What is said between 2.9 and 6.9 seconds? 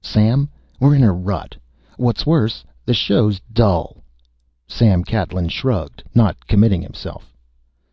show's dull!" Sam Catlin shrugged, not committing